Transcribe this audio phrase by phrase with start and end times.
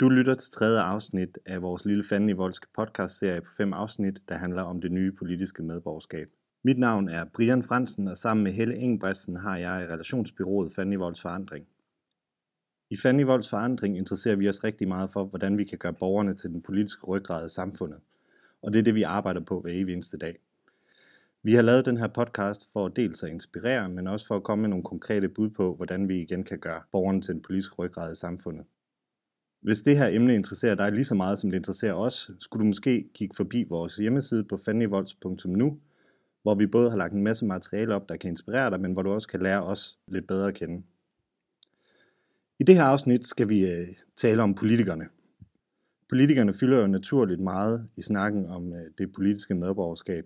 [0.00, 4.22] Du lytter til tredje afsnit af vores lille fanden i voldske podcast-serie på fem afsnit,
[4.28, 6.28] der handler om det nye politiske medborgerskab.
[6.64, 10.96] Mit navn er Brian Fransen, og sammen med Helle Ingebrigtsen har jeg relationsbyrået Fanden i
[10.96, 11.66] Volds Forandring.
[12.90, 15.92] I Fanden i Volds Forandring interesserer vi os rigtig meget for, hvordan vi kan gøre
[15.92, 18.00] borgerne til den politiske ryggrad af samfundet.
[18.62, 20.38] Og det er det, vi arbejder på hver evig eneste dag.
[21.42, 24.42] Vi har lavet den her podcast for at dels at inspirere, men også for at
[24.42, 27.74] komme med nogle konkrete bud på, hvordan vi igen kan gøre borgerne til den politiske
[27.74, 28.66] ryggrad af samfundet.
[29.64, 32.66] Hvis det her emne interesserer dig lige så meget, som det interesserer os, skulle du
[32.66, 35.78] måske kigge forbi vores hjemmeside på fannyvolds.nu,
[36.42, 39.02] hvor vi både har lagt en masse materiale op, der kan inspirere dig, men hvor
[39.02, 40.82] du også kan lære os lidt bedre at kende.
[42.58, 45.04] I det her afsnit skal vi øh, tale om politikerne.
[46.08, 50.24] Politikerne fylder jo naturligt meget i snakken om øh, det politiske medborgerskab.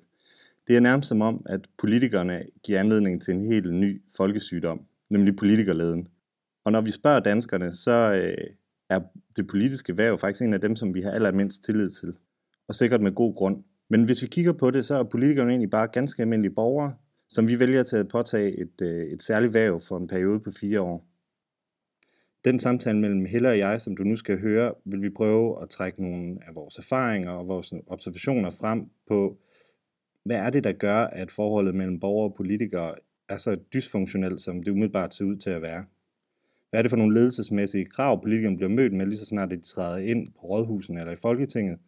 [0.68, 4.80] Det er nærmest som om, at politikerne giver anledning til en helt ny folkesygdom,
[5.10, 6.08] nemlig politikerleden.
[6.64, 8.54] Og når vi spørger danskerne, så øh,
[8.90, 9.00] er
[9.36, 12.14] det politiske værv faktisk en af dem, som vi har allermindst tillid til.
[12.68, 13.64] Og sikkert med god grund.
[13.90, 16.94] Men hvis vi kigger på det, så er politikerne egentlig bare ganske almindelige borgere,
[17.28, 20.50] som vi vælger til at påtage et, øh, et særligt værv for en periode på
[20.60, 21.06] fire år.
[22.44, 25.68] Den samtale mellem Helle og jeg, som du nu skal høre, vil vi prøve at
[25.68, 29.38] trække nogle af vores erfaringer og vores observationer frem på,
[30.24, 32.94] hvad er det, der gør, at forholdet mellem borgere og politikere
[33.28, 35.84] er så dysfunktionelt, som det umiddelbart ser ud til at være.
[36.70, 39.60] Hvad er det for nogle ledelsesmæssige krav, politikerne bliver mødt med, lige så snart de
[39.60, 41.78] træder ind på rådhusen eller i Folketinget?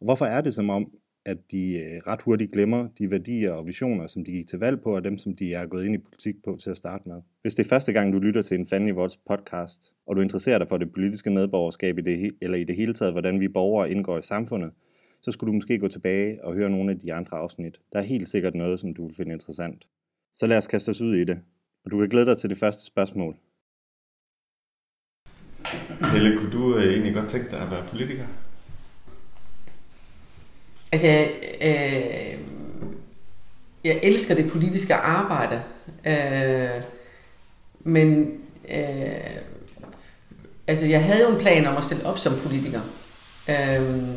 [0.00, 0.92] Og hvorfor er det som om,
[1.24, 4.80] at de øh, ret hurtigt glemmer de værdier og visioner, som de gik til valg
[4.80, 7.22] på, og dem, som de er gået ind i politik på til at starte med.
[7.42, 10.20] Hvis det er første gang, du lytter til en fan i vores podcast, og du
[10.20, 13.48] interesserer dig for det politiske medborgerskab i det, eller i det hele taget, hvordan vi
[13.48, 14.70] borgere indgår i samfundet,
[15.22, 17.80] så skulle du måske gå tilbage og høre nogle af de andre afsnit.
[17.92, 19.88] Der er helt sikkert noget, som du vil finde interessant.
[20.32, 21.40] Så lad os kaste os ud i det.
[21.84, 23.36] Og du kan glæde dig til det første spørgsmål.
[26.04, 28.24] Helle, kunne du øh, egentlig godt tænke dig at være politiker?
[30.92, 31.28] Altså,
[31.60, 32.38] øh,
[33.84, 35.62] jeg elsker det politiske arbejde,
[36.06, 36.82] øh,
[37.80, 38.32] men
[38.70, 39.36] øh,
[40.66, 42.80] altså, jeg havde jo en plan om at stille op som politiker.
[43.48, 44.08] Øh,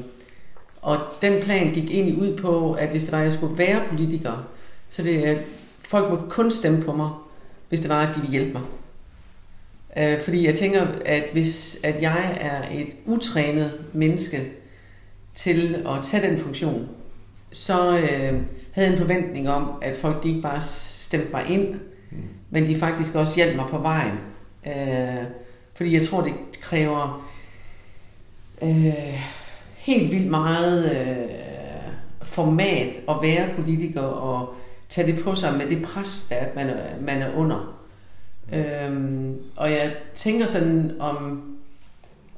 [0.82, 3.84] og den plan gik egentlig ud på, at hvis det var, at jeg skulle være
[3.90, 4.48] politiker,
[4.90, 5.38] så det, at
[5.82, 7.10] folk måtte kun stemme på mig,
[7.70, 8.62] hvis det var, at de ville hjælpe mig.
[9.98, 14.52] Øh, fordi jeg tænker, at hvis at jeg er et utrænet menneske
[15.34, 16.90] til at tage den funktion,
[17.52, 21.74] så øh, havde jeg en forventning om, at folk de ikke bare stemte mig ind,
[22.12, 22.18] mm.
[22.50, 24.20] men de faktisk også hjalp mig på vejen.
[24.68, 25.24] Øh,
[25.74, 27.30] fordi jeg tror, det kræver
[28.62, 29.24] øh,
[29.76, 31.44] helt vildt meget øh,
[32.22, 34.56] format at være politiker og
[34.90, 37.83] tage det på sig med det pres, der at man, man er under.
[38.54, 41.42] Øhm, og jeg tænker sådan, om,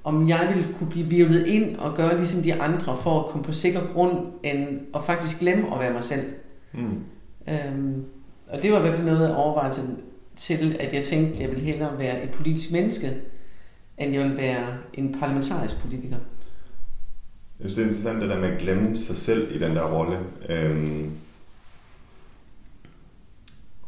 [0.03, 3.43] om jeg ville kunne blive virvlet ind og gøre ligesom de andre for at komme
[3.43, 6.25] på sikker grund, end at faktisk glemme at være mig selv.
[6.73, 7.03] Mm.
[7.49, 8.05] Øhm,
[8.47, 9.97] og det var i hvert fald noget af overvejelsen
[10.35, 13.07] til, at jeg tænkte, at jeg ville hellere være et politisk menneske,
[13.97, 16.17] end jeg ville være en parlamentarisk politiker.
[17.59, 19.93] Jeg synes, det er interessant det der med at glemme sig selv i den der
[19.93, 20.19] rolle.
[20.49, 21.11] Øhm,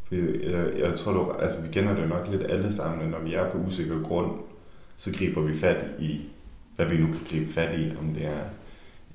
[0.08, 3.20] fordi jeg, jeg tror, du, altså, vi kender det jo nok lidt alle sammen, når
[3.20, 4.40] vi er på usikker grund,
[4.96, 6.20] så griber vi fat i,
[6.76, 8.40] hvad vi nu kan gribe fat i, om det er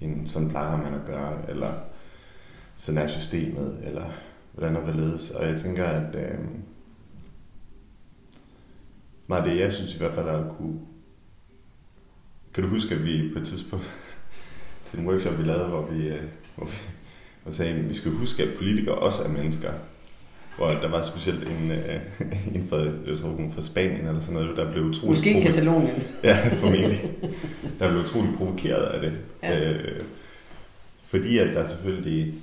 [0.01, 1.73] en sådan plejer man at gøre, eller
[2.75, 4.05] sådan er systemet, eller
[4.53, 5.29] hvordan er ledes.
[5.29, 6.39] Og jeg tænker, at øh,
[9.27, 10.79] meget det, jeg synes i hvert fald er at kunne...
[12.53, 13.89] Kan du huske, at vi på et tidspunkt
[14.85, 16.23] til en workshop, vi lavede, hvor vi, øh,
[16.55, 16.75] hvor vi,
[17.43, 19.71] hvor vi sagde, at vi skal huske, at politikere også er mennesker
[20.57, 21.99] hvor der var specielt en, øh,
[22.55, 22.77] en fra,
[23.11, 25.09] jeg tror, hun fra Spanien eller sådan noget, der blev utrolig...
[25.09, 26.03] Måske Katalonien.
[26.23, 26.99] ja, formentlig.
[27.79, 29.13] Der blev utrolig provokeret af det.
[29.43, 29.71] Ja.
[29.71, 30.01] Øh,
[31.05, 32.33] fordi at der selvfølgelig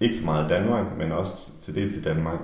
[0.00, 2.40] ikke så meget Danmark, men også til dels i Danmark,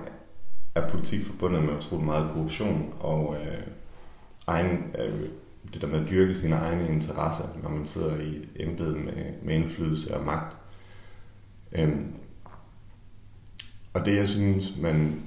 [0.74, 3.58] er politik forbundet med utrolig meget korruption og øh,
[4.46, 5.28] egen, øh,
[5.72, 9.32] det der med at dyrke sine egne interesser, når man sidder i et embede med,
[9.42, 10.56] med indflydelse og magt.
[11.72, 11.88] Øh,
[13.96, 15.22] og det, jeg synes, man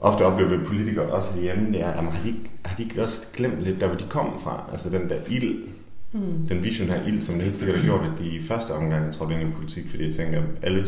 [0.00, 2.34] ofte oplever ved politikere også herhjemme, det er, at har de,
[2.64, 4.68] har de ikke også glemt lidt, der hvor de kom fra?
[4.72, 5.64] Altså den der ild,
[6.12, 6.46] mm.
[6.48, 9.34] den visionære ild, som det helt sikkert har gjort, at de i første omgang trådte
[9.34, 10.86] ind i politik, fordi jeg tænker, at alle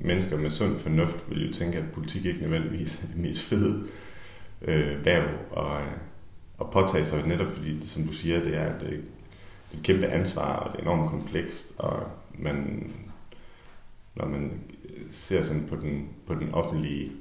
[0.00, 3.82] mennesker med sund fornuft vil jo tænke, at politik ikke nødvendigvis er det mest fede
[4.62, 5.80] øh, værv og,
[6.58, 8.98] og påtage sig netop fordi, som du siger, det er, det, det
[9.72, 12.02] er et kæmpe ansvar, og det er enormt komplekst, og
[12.38, 12.90] man,
[14.16, 14.50] når man
[15.10, 17.12] ser sådan på den, på den offentlige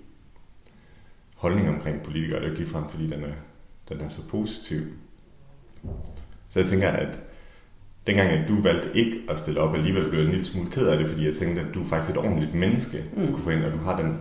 [1.36, 3.34] holdning omkring politikere, det er ikke ligefrem, fordi den er,
[3.90, 4.82] den er så positiv.
[6.50, 7.20] Så jeg tænker, at
[8.08, 10.88] dengang, at du valgte ikke at stille op, alligevel blev jeg en lille smule ked
[10.88, 13.34] af det, fordi jeg tænkte, at du er faktisk et ordentligt menneske, mm.
[13.34, 14.18] kunne ind, og du har den,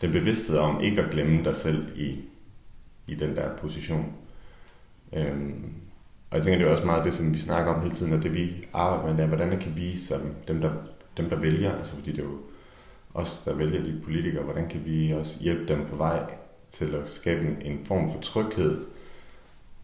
[0.00, 2.20] den bevidsthed om ikke at glemme dig selv i,
[3.06, 4.12] i den der position.
[5.12, 5.72] Øhm,
[6.30, 8.22] og jeg tænker, det er også meget det, som vi snakker om hele tiden, og
[8.22, 10.72] det vi arbejder med, er, hvordan kan vi som dem, der,
[11.16, 12.38] dem, der vælger, altså fordi det er jo
[13.16, 16.34] os, der vælger de politikere, hvordan kan vi også hjælpe dem på vej
[16.70, 18.84] til at skabe en, en form for tryghed,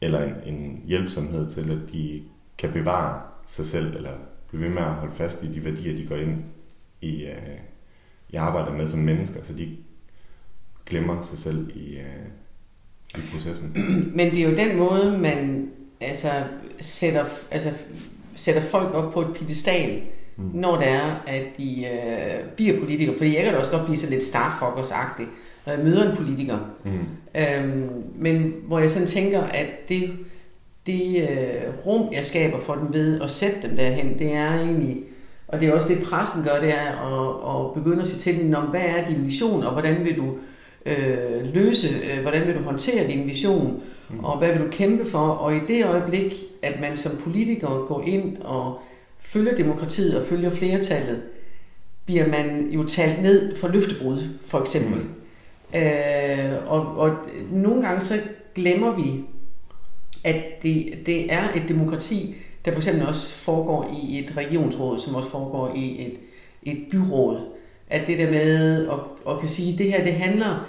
[0.01, 2.23] eller en, en hjælpsomhed til, at de
[2.59, 4.13] kan bevare sig selv, eller
[4.49, 6.45] blive ved med at holde fast i de værdier, de går ind
[7.01, 7.59] i, uh,
[8.31, 9.77] i arbejdet med som mennesker, så de
[10.87, 13.73] glemmer sig selv i, uh, i processen.
[14.17, 15.71] Men det er jo den måde, man
[16.01, 16.45] altså,
[16.81, 17.73] sætter, altså,
[18.37, 20.03] sætter folk op på et pedestal,
[20.37, 20.51] mm.
[20.55, 23.17] når det er, at de øh, bliver politikere.
[23.17, 25.27] Fordi jeg kan da også godt blive så lidt starfuckers-agtig,
[25.67, 26.59] når jeg møder en politiker.
[26.85, 26.91] Mm.
[27.41, 30.11] Øhm, men hvor jeg sådan tænker, at det,
[30.87, 35.03] det øh, rum, jeg skaber for dem ved at sætte dem derhen, det er egentlig,
[35.49, 38.45] og det er også det, pressen gør, det er at, at begynde at sige til
[38.45, 40.35] dem, hvad er din vision, og hvordan vil du
[40.87, 44.25] øh, løse, øh, hvordan vil du håndtere din vision, mm.
[44.25, 48.03] og hvad vil du kæmpe for, og i det øjeblik, at man som politiker går
[48.07, 48.79] ind og
[49.33, 51.23] følger demokratiet og følger flertallet,
[52.05, 55.01] bliver man jo talt ned for løftebrud, for eksempel.
[55.75, 55.79] Mm.
[55.79, 57.17] Øh, og, og
[57.53, 58.15] nogle gange så
[58.55, 59.25] glemmer vi,
[60.25, 62.35] at det, det er et demokrati,
[62.65, 66.19] der for eksempel også foregår i et regionsråd, som også foregår i et,
[66.63, 67.41] et byråd.
[67.91, 68.99] At det der med at,
[69.29, 70.69] at kan sige, at det her det handler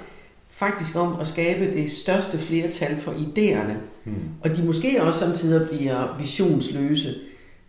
[0.50, 3.74] faktisk om at skabe det største flertal for idéerne.
[4.06, 4.14] Mm.
[4.42, 7.10] Og de måske også samtidig bliver visionsløse.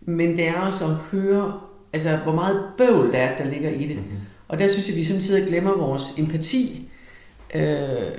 [0.05, 1.59] Men det er også at høre,
[1.93, 3.95] altså, hvor meget bøvl der er, der ligger i det.
[3.95, 4.19] Mm-hmm.
[4.47, 6.89] Og der synes jeg, vi samtidig glemmer vores empati
[7.55, 8.11] øh,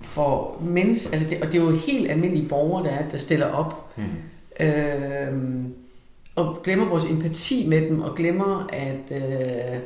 [0.00, 1.12] for mennesker.
[1.12, 3.96] Altså det, og det er jo helt almindelige borgere, der, er, der stiller op.
[3.96, 4.66] Mm.
[4.66, 5.32] Øh,
[6.34, 9.78] og glemmer vores empati med dem, og glemmer, at, øh,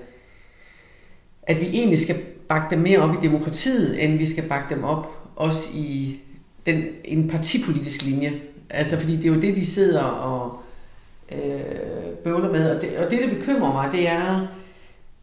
[1.43, 2.17] at vi egentlig skal
[2.49, 6.21] bakke dem mere op i demokratiet, end vi skal bakke dem op også i
[6.67, 8.33] den, en partipolitisk linje.
[8.71, 10.61] Altså, fordi det er jo det, de sidder og
[11.33, 12.77] øh, bøvler med.
[12.77, 14.47] Og det, og det, der bekymrer mig, det er,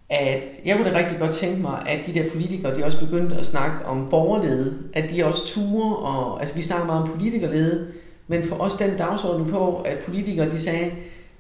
[0.09, 3.35] at jeg kunne da rigtig godt tænke mig, at de der politikere, de også begyndte
[3.35, 7.87] at snakke om borgerlede, at de også ture, og altså vi snakker meget om politikerlede,
[8.27, 10.91] men for os den dagsorden på, at politikere, de sagde,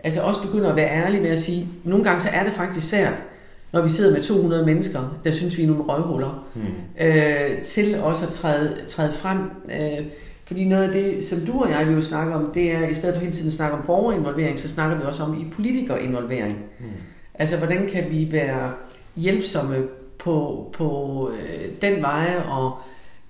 [0.03, 2.89] altså også begynder at være ærlige med at sige, nogle gange så er det faktisk
[2.89, 3.23] svært,
[3.71, 7.05] når vi sidder med 200 mennesker, der synes vi er nogle røvhuller, hmm.
[7.05, 9.39] øh, til også at træde, træde frem.
[9.71, 10.05] Øh,
[10.45, 12.93] fordi noget af det, som du og jeg vil jo snakke om, det er, i
[12.93, 16.57] stedet for hele tiden at snakke om borgerinvolvering, så snakker vi også om i politikerinvolvering.
[16.79, 16.89] Hmm.
[17.33, 18.73] Altså, hvordan kan vi være
[19.15, 19.87] hjælpsomme
[20.17, 22.77] på, på øh, den vej, og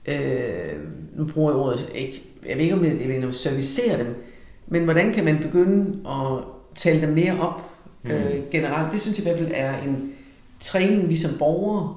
[0.06, 0.74] øh,
[1.16, 4.24] nu bruger jeg ordet, ikke, jeg ved ikke om det er at servicere dem,
[4.68, 6.44] men hvordan kan man begynde at
[6.76, 7.62] tale dem mere op
[8.04, 8.42] øh, mm.
[8.52, 8.92] generelt?
[8.92, 10.14] Det synes jeg i hvert fald er en,
[10.60, 11.96] træning, vi som borgere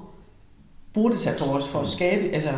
[0.93, 2.49] burde tage på os for at skabe, altså...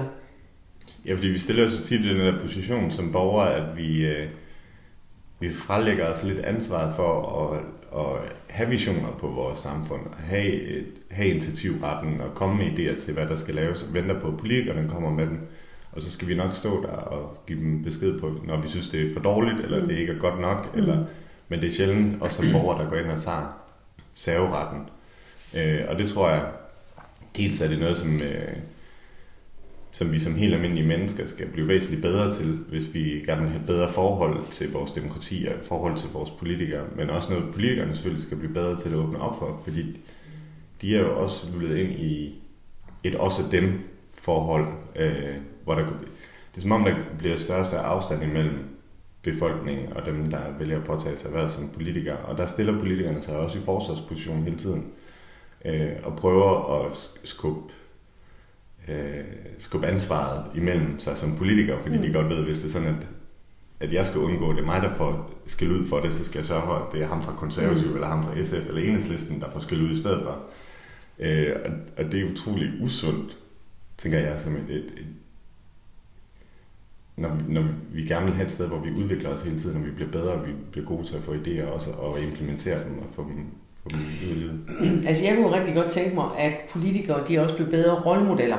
[1.10, 4.28] Ja, fordi vi stiller os tit i den der position som borgere, at vi, øh,
[5.40, 7.60] vi frelægger os lidt ansvaret for at,
[8.00, 13.28] at have visioner på vores samfund, have, have initiativretten og komme med idéer til, hvad
[13.28, 15.40] der skal laves, og venter på, at politikerne kommer med dem.
[15.92, 18.90] Og så skal vi nok stå der og give dem besked på, når vi synes,
[18.90, 19.88] det er for dårligt, eller mm.
[19.88, 20.80] det ikke er godt nok, mm.
[20.80, 21.06] eller,
[21.48, 23.60] men det er sjældent også som borgere, der går ind og tager
[24.14, 24.82] serveretten.
[25.58, 26.46] Øh, og det tror jeg,
[27.38, 28.58] dels er det noget, som, øh,
[29.92, 33.52] som vi som helt almindelige mennesker skal blive væsentligt bedre til, hvis vi gerne vil
[33.52, 37.96] have bedre forhold til vores demokrati og forhold til vores politikere, men også noget, politikerne
[37.96, 40.00] selvfølgelig skal blive bedre til at åbne op for, fordi
[40.82, 42.36] de er jo også blevet ind i
[43.04, 43.80] et også dem
[44.14, 48.58] forhold, øh, hvor der, det er som om, der bliver største afstand imellem
[49.22, 52.18] befolkningen og dem, der vælger at påtage sig hvad som politikere.
[52.18, 54.88] Og der stiller politikerne sig også i forsvarsposition hele tiden
[55.66, 57.74] øh, og prøver at skubbe,
[58.88, 59.24] øh,
[59.60, 62.02] skubbe ansvaret imellem sig som politiker, fordi mm.
[62.02, 63.08] de godt ved, hvis det er sådan, at,
[63.80, 66.40] at jeg skal undgå, det er mig, der får skal ud for det, så skal
[66.40, 67.94] jeg sørge for, at det er ham fra konservativ, mm.
[67.94, 70.44] eller ham fra SF, eller enhedslisten, der får skal ud i stedet for.
[71.20, 73.38] Øh, og, og det er utrolig usundt,
[73.98, 75.06] tænker jeg, som et, et, et
[77.20, 79.86] når, når vi gerne vil have et sted, hvor vi udvikler os hele tiden, og
[79.86, 83.00] vi bliver bedre, og vi bliver gode til at få idéer også, og implementere dem
[83.00, 83.46] og få dem
[85.10, 88.58] altså jeg kunne rigtig godt tænke mig, at politikere de også blev bedre rollemodeller.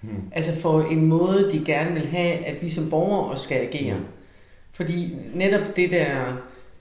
[0.00, 0.22] Hmm.
[0.32, 3.94] Altså for en måde, de gerne vil have, at vi som borgere også skal agere.
[3.94, 4.06] Hmm.
[4.72, 6.36] Fordi netop det der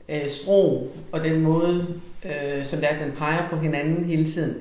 [0.09, 1.87] øh, sprog og den måde,
[2.25, 4.57] øh, som der er, at man peger på hinanden hele tiden,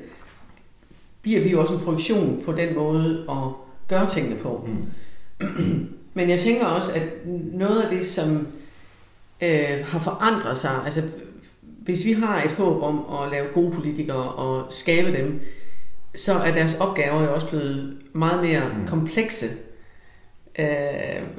[1.22, 3.52] bliver vi jo også en projektion på den måde at
[3.88, 4.68] gøre tingene på.
[5.40, 5.88] Hmm.
[6.14, 7.02] Men jeg tænker også, at
[7.52, 8.46] noget af det, som
[9.40, 10.80] øh, har forandret sig.
[10.84, 11.02] Altså,
[11.86, 15.40] hvis vi har et håb om at lave gode politikere og skabe dem,
[16.14, 18.86] så er deres opgaver jo også blevet meget mere mm.
[18.86, 19.46] komplekse.
[20.58, 20.66] Øh,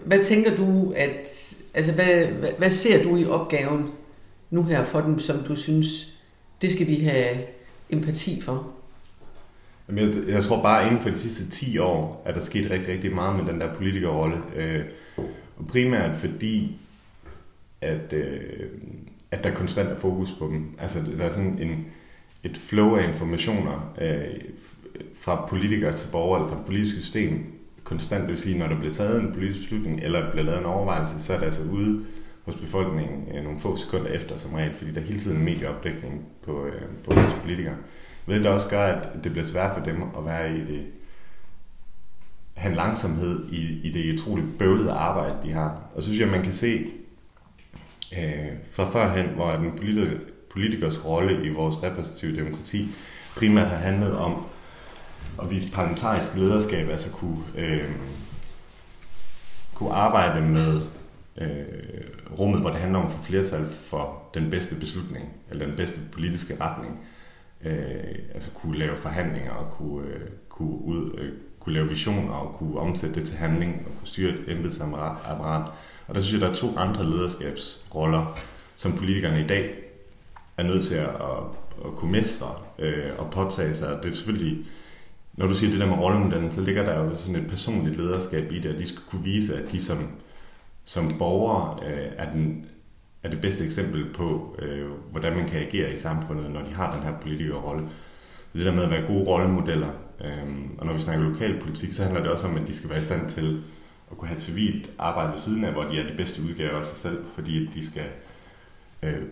[0.05, 3.91] hvad tænker du, at, altså hvad, hvad, hvad ser du i opgaven
[4.49, 6.13] nu her for dem, som du synes,
[6.61, 7.37] det skal vi have
[7.89, 8.71] empati for?
[9.87, 12.87] Jamen, jeg, jeg tror bare, inden for de sidste 10 år, at der sket rigtig,
[12.87, 14.37] rigtig meget med den der politikerrolle.
[14.55, 14.83] Øh,
[15.57, 16.77] og primært fordi,
[17.81, 18.69] at, øh,
[19.31, 20.75] at der konstant er fokus på dem.
[20.79, 21.85] Altså, der er sådan en,
[22.43, 24.41] et flow af informationer øh,
[25.15, 27.45] fra politikere til borgere, eller fra det politiske system,
[27.83, 30.65] konstant, det vil sige, når der bliver taget en politisk beslutning, eller bliver lavet en
[30.65, 32.05] overvejelse, så er det altså ude
[32.45, 36.25] hos befolkningen øh, nogle få sekunder efter som regel, fordi der er hele tiden medieopdækning
[36.45, 37.75] på, øh, på vores politikere.
[38.25, 40.85] Ved det også gør, at det bliver svært for dem at være i det,
[42.53, 45.81] have en langsomhed i, i det utroligt bøvlede arbejde, de har.
[45.95, 46.85] Og så synes jeg, man kan se
[48.13, 52.89] øh, fra førhen, hvor den politiker, politikers rolle i vores repræsentative demokrati
[53.35, 54.45] primært har handlet om
[55.41, 57.91] at vise parlamentarisk lederskab, altså kunne, øh,
[59.73, 60.81] kunne arbejde med
[61.37, 65.75] øh, rummet, hvor det handler om at få flertal for den bedste beslutning, eller den
[65.75, 66.99] bedste politiske retning.
[67.63, 72.55] Øh, altså kunne lave forhandlinger og kunne, øh, kunne, ud, øh, kunne lave visioner og
[72.55, 75.71] kunne omsætte det til handling og kunne styre et embedsapparat.
[76.07, 78.39] Og der synes jeg, der er to andre lederskabsroller,
[78.75, 79.75] som politikerne i dag
[80.57, 81.43] er nødt til at, at,
[81.85, 82.47] at kunne mestre
[82.79, 83.99] øh, og påtage sig.
[84.03, 84.65] Det er selvfølgelig,
[85.33, 88.51] når du siger det der med rollemodellen, så ligger der jo sådan et personligt lederskab
[88.51, 89.97] i det, at de skal kunne vise, at de som
[90.87, 92.65] som borgere øh, er, den,
[93.23, 96.95] er det bedste eksempel på, øh, hvordan man kan agere i samfundet, når de har
[96.95, 97.83] den her politikerrolle.
[98.51, 99.89] Så det der med at være gode rollemodeller,
[100.21, 102.99] øh, og når vi snakker lokalpolitik, så handler det også om, at de skal være
[102.99, 103.63] i stand til
[104.11, 106.79] at kunne have et civilt arbejde ved siden af, hvor de er de bedste udgaver
[106.79, 108.05] af sig selv, fordi de skal
[109.03, 109.23] øh,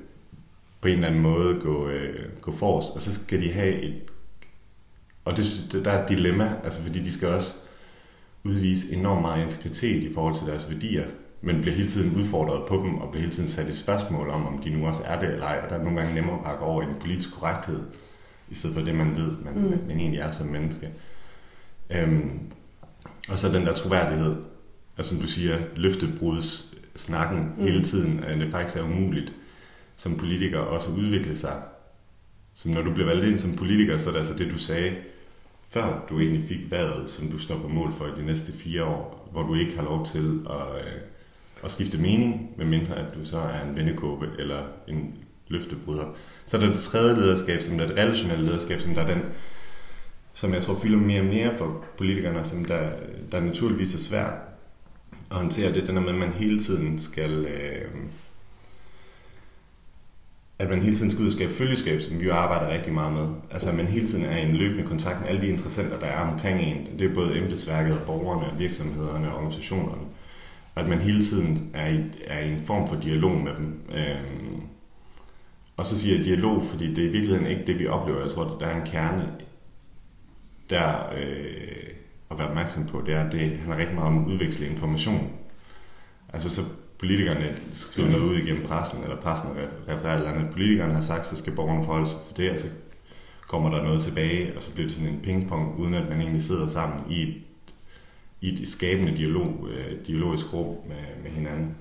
[0.82, 4.02] på en eller anden måde gå, øh, gå forrest, og så skal de have et
[5.26, 7.56] og det, der er et dilemma, altså fordi de skal også
[8.44, 11.06] udvise enormt meget integritet i forhold til deres værdier,
[11.42, 14.48] men bliver hele tiden udfordret på dem, og bliver hele tiden sat i spørgsmål om,
[14.48, 15.60] om de nu også er det eller ej.
[15.64, 17.84] Og der er nogle gange nemmere at pakke over i en politisk korrekthed,
[18.50, 19.88] i stedet for det, man ved, man, mm.
[19.88, 20.90] man egentlig er som menneske.
[21.90, 22.40] Øhm,
[23.30, 24.36] og så den der troværdighed,
[24.98, 27.64] altså som du siger, løftebruds snakken mm.
[27.64, 29.34] hele tiden, at det faktisk er umuligt
[29.96, 31.62] som politiker også at udvikle sig.
[32.56, 34.96] Som når du bliver valgt ind som politiker, så er det altså det, du sagde,
[35.70, 38.84] før du egentlig fik været, som du står på mål for i de næste fire
[38.84, 41.02] år, hvor du ikke har lov til at, øh,
[41.64, 46.16] at skifte mening, medmindre at du så er en vennekåbe eller en løftebryder.
[46.46, 49.24] Så er der det tredje lederskab, som er det relationelle lederskab, som der er den,
[50.34, 52.90] som jeg tror fylder mere og mere for politikerne, som der,
[53.32, 54.34] der naturligvis er svært
[55.36, 57.46] at håndtere det, den med, at man hele tiden skal...
[57.46, 57.92] Øh,
[60.60, 63.14] at man hele tiden skal ud og skabe følgeskab, som vi jo arbejder rigtig meget
[63.14, 63.28] med.
[63.52, 66.06] Altså at man hele tiden er i en løbende kontakt med alle de interessenter, der
[66.06, 67.00] er omkring en.
[67.00, 70.02] Det er både embedsværket, borgerne, virksomhederne og organisationerne
[70.76, 73.82] at man hele tiden er i, er i en form for dialog med dem.
[73.94, 74.62] Øhm,
[75.78, 78.22] og så siger jeg dialog, fordi det er i virkeligheden ikke det, vi oplever.
[78.22, 79.34] Jeg tror, der er en kerne,
[80.70, 81.85] der øh,
[82.32, 85.30] at være opmærksom på, det er, at det handler rigtig meget om at udveksle information.
[86.34, 86.62] Altså så
[87.00, 89.50] politikerne skriver noget ud igennem pressen, eller pressen
[89.90, 90.52] refererer eller andet.
[90.52, 92.68] Politikerne har sagt, så skal borgerne forholde sig til det, og så
[93.48, 96.44] kommer der noget tilbage, og så bliver det sådan en pingpong, uden at man egentlig
[96.44, 97.34] sidder sammen i et
[98.42, 101.76] i et skabende dialog, øh, dialogisk rum med, med hinanden.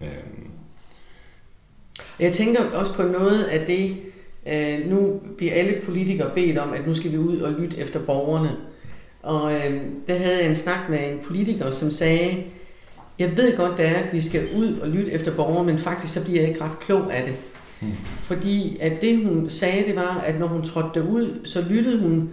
[0.00, 0.08] Øh.
[2.20, 3.96] Jeg tænker også på noget af det,
[4.46, 8.06] øh, nu bliver alle politikere bedt om, at nu skal vi ud og lytte efter
[8.06, 8.56] borgerne.
[9.22, 12.44] Og øh, der havde jeg en snak med en politiker, som sagde,
[13.18, 16.14] jeg ved godt, det er, at vi skal ud og lytte efter borgere, men faktisk
[16.14, 17.34] så bliver jeg ikke ret klog af det.
[17.80, 17.96] Hmm.
[18.22, 22.30] Fordi at det hun sagde, det var, at når hun trådte ud, så lyttede hun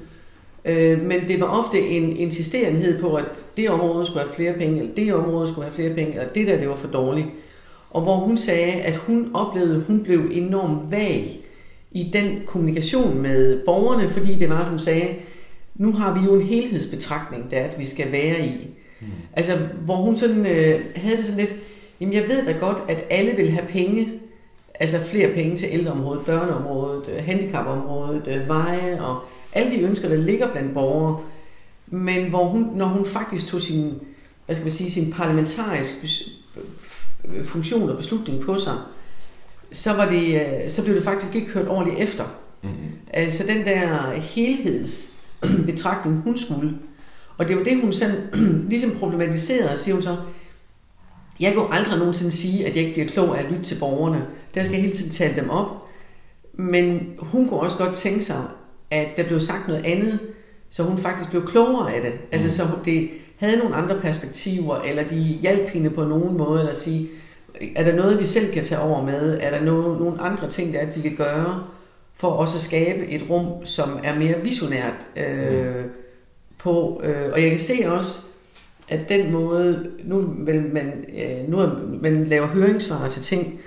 [0.68, 3.26] Øh, men det var ofte en insisterenhed på, at
[3.58, 6.48] det område skulle have flere penge, eller det område skulle have flere penge, eller det
[6.48, 7.28] der, det var for dårligt.
[7.90, 11.40] Og hvor hun sagde, at hun oplevede, at hun blev enormt vag
[11.92, 15.08] i den kommunikation med borgerne, fordi det var, at hun sagde,
[15.78, 18.68] nu har vi jo en helhedsbetragtning, der at vi skal være i.
[19.02, 19.08] Mm.
[19.34, 21.56] Altså, hvor hun sådan øh, havde det sådan lidt,
[22.02, 24.12] jamen jeg ved da godt, at alle vil have penge,
[24.80, 29.20] altså flere penge til ældreområdet, børneområdet, øh, handicapområdet, øh, veje og
[29.54, 31.20] alle de ønsker, der ligger blandt borgere,
[31.88, 33.94] men hvor hun, når hun faktisk tog sin,
[34.46, 35.96] hvad skal man sige, sin parlamentarisk
[37.44, 38.74] funktion og beslutning på sig,
[39.72, 42.24] så, var det, øh, så blev det faktisk ikke kørt ordentligt efter.
[42.64, 42.78] Mm-hmm.
[43.14, 44.12] Altså den der
[45.78, 46.74] helhedsbetragtning, hun skulle.
[47.38, 48.16] Og det var det, hun sådan,
[48.70, 50.18] ligesom problematiserede, siger hun så,
[51.40, 53.80] Jeg kan jo aldrig nogensinde sige, at jeg ikke bliver klog af at lytte til
[53.80, 54.26] borgerne.
[54.56, 55.68] Der skal jeg hele tiden tale dem op.
[56.54, 58.44] Men hun kunne også godt tænke sig,
[58.92, 60.20] at der blev sagt noget andet,
[60.70, 62.14] så hun faktisk blev klogere af det.
[62.32, 66.74] Altså, så det havde nogle andre perspektiver, eller de hjalp hende på nogen måde, eller
[66.74, 67.08] sige,
[67.76, 69.40] er der noget, vi selv kan tage over med?
[69.42, 71.64] Er der noget, nogle andre ting, der er, at vi kan gøre,
[72.20, 75.86] for også at skabe et rum, som er mere visionært øh,
[76.58, 77.02] på?
[77.04, 78.22] Øh, og jeg kan se også,
[78.90, 81.70] at den måde, nu vil man, øh, nu
[82.02, 83.60] man laver høringssvar til ting,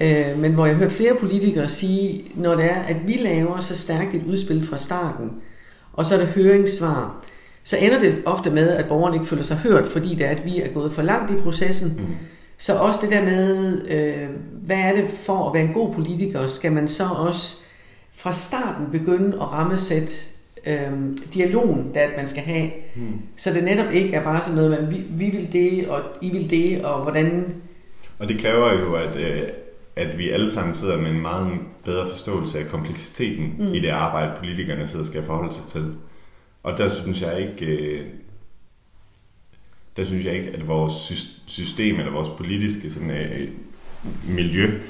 [0.00, 3.60] øh, men hvor jeg har hørt flere politikere sige, når det er, at vi laver
[3.60, 5.30] så stærkt et udspil fra starten,
[5.92, 7.24] og så er der høringssvar,
[7.64, 10.44] så ender det ofte med, at borgerne ikke føler sig hørt, fordi det er, at
[10.44, 11.94] vi er gået for langt i processen.
[11.98, 12.14] Mm.
[12.58, 14.28] Så også det der med, øh,
[14.62, 17.64] hvad er det for at være en god politiker, skal man så også
[18.14, 20.14] fra starten begynde at rammesætte
[20.66, 20.92] øh,
[21.34, 22.70] dialogen, der at man skal have.
[22.96, 23.20] Mm.
[23.36, 26.30] Så det netop ikke er bare sådan noget, at vi, vi vil det, og I
[26.30, 27.54] vil det, og hvordan...
[28.18, 29.42] Og det kræver jo, at, øh,
[29.96, 33.74] at vi alle sammen sidder med en meget bedre forståelse af kompleksiteten mm.
[33.74, 35.94] i det arbejde, politikerne sidder skal forholde sig til.
[36.62, 38.06] Og der synes jeg ikke, øh,
[39.96, 41.12] der synes jeg ikke, at vores
[41.46, 43.48] system eller vores politiske sådan, øh,
[44.28, 44.80] miljø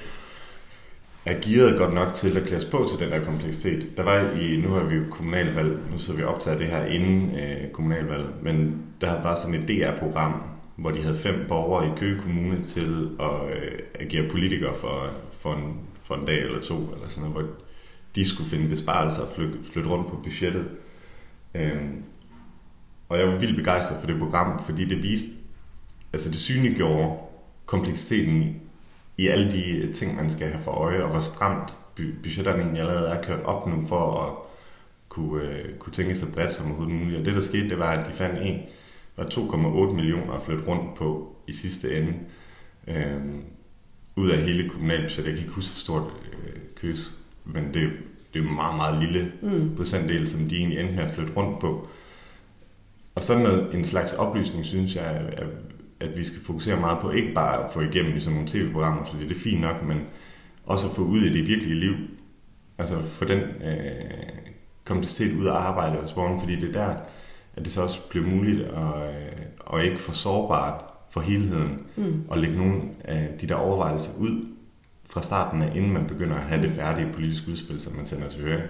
[1.25, 3.97] er gearet godt nok til at klæde på til den der kompleksitet.
[3.97, 7.31] Der var i, nu har vi jo kommunalvalg, nu så vi optaget det her inden
[7.35, 10.43] øh, kommunalvalget, men der var sådan et DR-program,
[10.77, 15.11] hvor de havde fem borgere i Køge Kommune til at øh, agere politikere for,
[15.41, 17.55] for, en, for en dag eller to, eller sådan noget, hvor
[18.15, 20.67] de skulle finde besparelser og flytte, flytte rundt på budgettet.
[21.55, 21.83] Øh,
[23.09, 25.31] og jeg var vildt begejstret for det program, fordi det viste,
[26.13, 27.19] altså det synliggjorde
[27.67, 28.61] kompleksiteten
[29.17, 33.09] i, alle de ting, man skal have for øje, og hvor stramt budgetterne egentlig allerede
[33.09, 34.35] er kørt op nu for at
[35.09, 37.19] kunne, øh, kunne tænke så bredt som overhovedet muligt.
[37.19, 38.61] Og det, der skete, det var, at de fandt en,
[39.17, 42.15] var 2,8 millioner at flytte rundt på i sidste ende.
[42.89, 43.21] Øh,
[44.17, 45.25] ud af hele kommunalbudgettet.
[45.25, 47.11] Jeg kan ikke huske, hvor stort øh, køs,
[47.45, 47.75] men det,
[48.33, 49.77] det er jo meget, meget lille mm.
[49.77, 51.89] procentdel, som de egentlig endte med at flytte rundt på.
[53.15, 55.47] Og sådan noget, en slags oplysning, synes jeg, at,
[56.03, 59.29] at vi skal fokusere meget på, ikke bare at få igennem ligesom nogle tv-programmer, fordi
[59.29, 60.01] det er fint nok, men
[60.67, 61.95] også at få ud i det virkelige liv.
[62.79, 64.33] Altså få den øh,
[64.85, 66.95] kompleksitet ud af arbejde hos borgeren, fordi det er der,
[67.57, 72.25] at det så også bliver muligt at, øh, og ikke for sårbart for helheden, mm.
[72.29, 74.47] og lægge nogle af de der overvejelser ud
[75.09, 78.29] fra starten af, inden man begynder at have det færdige politiske udspil, som man sender
[78.29, 78.63] til høring.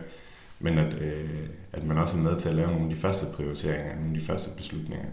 [0.60, 1.30] Men at, øh,
[1.72, 4.20] at man også er med til at lave nogle af de første prioriteringer, nogle af
[4.20, 5.06] de første beslutninger.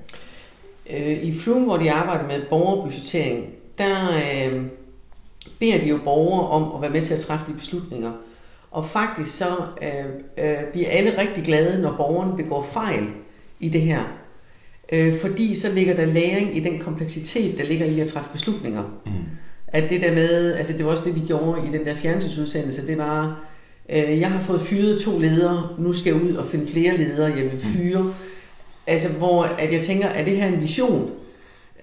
[0.89, 3.45] Øh, I Flume, hvor de arbejder med borgerbudgettering,
[3.78, 4.63] der øh,
[5.60, 8.12] beder de jo borgere om at være med til at træffe de beslutninger.
[8.71, 9.47] Og faktisk så
[9.82, 13.08] øh, øh, bliver alle rigtig glade, når borgeren begår fejl
[13.60, 14.02] i det her.
[14.91, 18.84] Øh, fordi så ligger der læring i den kompleksitet, der ligger i at træffe beslutninger.
[19.06, 19.12] Mm.
[19.67, 22.88] At det der med, altså det var også det, de gjorde i den der fjernsynsudsendelse,
[22.88, 23.39] det var,
[23.89, 27.32] øh, jeg har fået fyret to ledere, nu skal jeg ud og finde flere ledere,
[27.38, 27.60] jeg vil mm.
[27.60, 28.02] fyre.
[28.02, 28.13] Mm.
[28.89, 31.12] Altså hvor at jeg tænker, er det her en vision?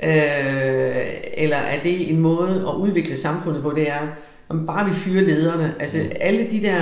[0.03, 0.97] Øh,
[1.35, 3.71] eller er det en måde at udvikle samfundet på?
[3.71, 4.01] Det er,
[4.49, 5.75] om bare vi fyrer lederne.
[5.81, 6.11] Altså mm.
[6.21, 6.81] alle de der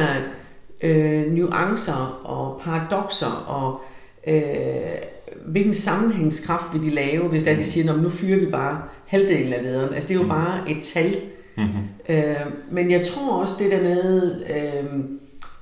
[0.82, 3.80] øh, nuancer og paradoxer og
[4.26, 4.98] øh,
[5.46, 9.62] hvilken sammenhængskraft vil de lave, hvis der de siger, nu fyrer vi bare halvdelen af
[9.62, 9.94] lederen.
[9.94, 10.28] Altså det er jo mm.
[10.28, 11.16] bare et tal.
[11.56, 12.16] Mm-hmm.
[12.16, 12.36] Øh,
[12.70, 15.00] men jeg tror også det der med, øh,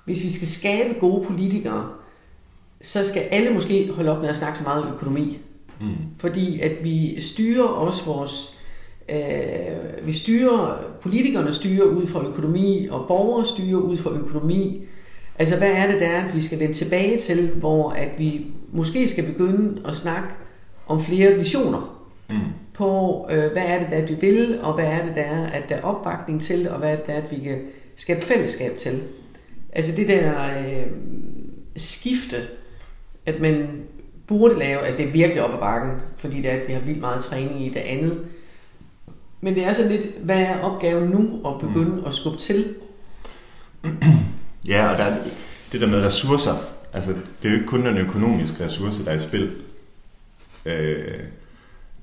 [0.05, 1.89] hvis vi skal skabe gode politikere,
[2.83, 5.39] så skal alle måske holde op med at snakke så meget om økonomi.
[5.81, 5.87] Mm.
[6.19, 8.59] Fordi at vi styrer også vores...
[9.09, 14.85] Øh, vi styrer, politikerne styrer ud fra økonomi, og borgere styrer ud fra økonomi.
[15.39, 19.09] Altså hvad er det der, at vi skal vende tilbage til, hvor at vi måske
[19.09, 20.29] skal begynde at snakke
[20.87, 22.37] om flere visioner mm.
[22.75, 25.69] på, øh, hvad er det der, at vi vil, og hvad er det der, at
[25.69, 27.59] der er opbakning til, og hvad er det der, at vi kan
[27.97, 29.03] skabe fællesskab til.
[29.73, 30.87] Altså det der øh,
[31.77, 32.37] skifte,
[33.27, 33.83] at man
[34.27, 36.81] burde lave, altså det er virkelig op ad bakken, fordi det er, at vi har
[36.81, 38.19] vildt meget træning i det andet.
[39.41, 42.05] Men det er så lidt, hvad er opgaven nu at begynde mm.
[42.07, 42.75] at skubbe til?
[44.69, 45.17] Ja, og der er
[45.73, 46.55] det der med ressourcer,
[46.93, 49.53] altså det er jo ikke kun den økonomiske ressource, der er i spil.
[50.67, 51.21] Øh,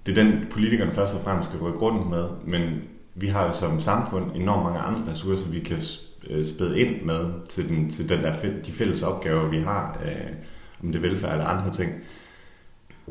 [0.06, 2.82] det er den, politikerne først og fremmest skal rykke rundt med, men
[3.16, 5.82] vi har jo som samfund enormt mange andre ressourcer, vi kan
[6.30, 8.34] øh, spæde ind med til, den, til den der,
[8.66, 10.32] de fælles opgaver, vi har, øh,
[10.84, 11.92] om det er velfærd eller andre ting.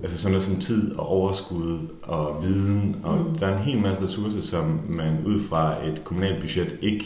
[0.02, 3.38] Altså sådan noget som tid og overskud og viden, og mm.
[3.38, 7.04] der er en hel masse ressourcer, som man ud fra et kommunalt budget ikke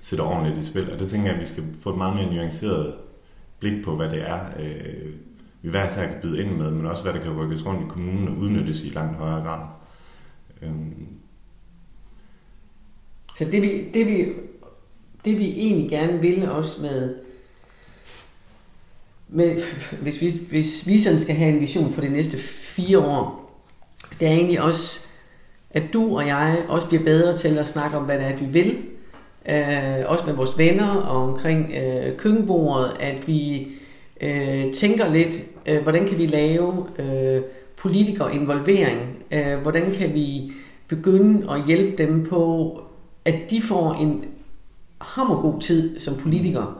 [0.00, 0.92] sætter ordentligt i spil.
[0.92, 2.94] Og det tænker jeg, at vi skal få et meget mere nuanceret
[3.58, 5.12] blik på, hvad det er, øh,
[5.62, 7.88] vi hver især kan byde ind med, men også hvad der kan rykkes rundt i
[7.88, 9.66] kommunen og udnyttes i langt højere grad.
[10.62, 11.06] Øhm,
[13.36, 14.24] Så det vi, det vi,
[15.24, 17.14] det vi egentlig gerne vil også med,
[19.34, 19.56] med
[20.02, 23.50] hvis, vi, hvis vi sådan skal have en vision for de næste fire år,
[24.20, 25.06] det er egentlig også,
[25.70, 28.46] at du og jeg også bliver bedre til at snakke om, hvad det er, vi
[28.46, 28.76] vil.
[29.48, 33.68] Øh, også med vores venner og omkring øh, køkkenbordet, at vi
[34.20, 35.34] øh, tænker lidt,
[35.66, 37.42] øh, hvordan kan vi lave øh,
[37.76, 39.00] politikerinvolvering?
[39.30, 40.52] Øh, hvordan kan vi
[40.88, 42.80] begynde at hjælpe dem på,
[43.24, 44.24] at de får en
[45.00, 46.74] hammergod tid som politikere?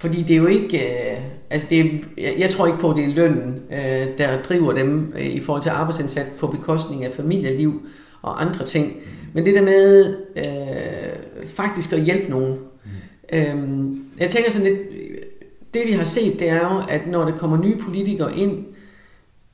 [0.00, 1.84] Fordi det er jo ikke, øh, altså det er,
[2.18, 5.40] jeg, jeg tror ikke på, at det er lønnen, øh, der driver dem øh, i
[5.40, 7.82] forhold til arbejdsindsat på bekostning af familieliv
[8.22, 8.96] og andre ting.
[9.32, 12.58] Men det der med øh, faktisk at hjælpe nogen.
[12.84, 13.38] Mm.
[13.38, 14.80] Øhm, jeg tænker sådan lidt,
[15.74, 18.64] det vi har set, det er jo, at når der kommer nye politikere ind,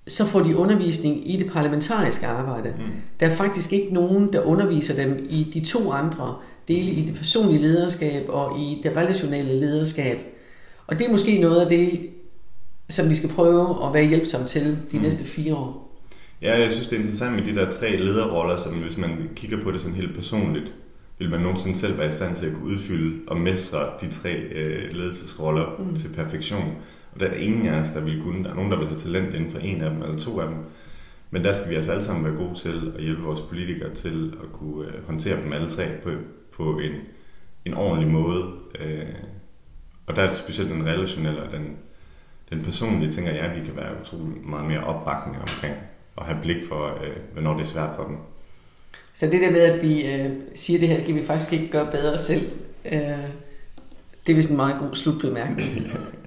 [0.08, 2.74] så får de undervisning i det parlamentariske arbejde.
[2.78, 2.84] Mm.
[3.20, 6.34] Der er faktisk ikke nogen, der underviser dem i de to andre
[6.68, 10.35] dele, i det personlige lederskab og i det relationelle lederskab.
[10.86, 12.10] Og det er måske noget af det,
[12.88, 15.02] som vi skal prøve at være hjælpsomme til de mm.
[15.02, 15.86] næste fire år.
[16.42, 19.62] Ja, jeg synes, det er interessant med de der tre lederroller, som hvis man kigger
[19.62, 20.72] på det sådan helt personligt,
[21.18, 24.34] vil man nogensinde selv være i stand til at kunne udfylde og mestre de tre
[24.34, 25.96] øh, ledelsesroller mm.
[25.96, 26.74] til perfektion.
[27.14, 28.44] Og der er ingen af os, der vil kunne.
[28.44, 30.48] Der er nogen, der vil have talent inden for en af dem eller to af
[30.48, 30.56] dem.
[31.30, 34.34] Men der skal vi altså alle sammen være gode til at hjælpe vores politikere til
[34.42, 36.10] at kunne øh, håndtere dem alle tre på,
[36.56, 36.92] på en,
[37.64, 38.44] en ordentlig måde.
[38.80, 39.02] Øh,
[40.06, 41.76] og der er det specielt den relationelle og den,
[42.50, 45.74] den personlige, tænker jeg, vi kan være utrolig meget mere opbakning omkring
[46.16, 48.16] og have blik for, øh, hvornår det er svært for dem.
[49.12, 51.90] Så det der med, at vi øh, siger, det her kan vi faktisk ikke gøre
[51.90, 52.50] bedre selv,
[52.84, 53.00] øh,
[54.26, 55.68] det er vist en meget god slutbemærkning.